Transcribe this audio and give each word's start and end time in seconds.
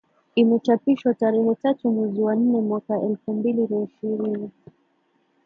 Imechapishwa 0.35 1.13
tarehe 1.13 1.55
tatu 1.55 1.91
mwezi 1.91 2.21
wa 2.21 2.35
nne 2.35 2.61
mwaka 2.61 3.01
elfu 3.01 3.33
mbili 3.33 3.67
na 3.67 3.81
ishirini 3.83 4.51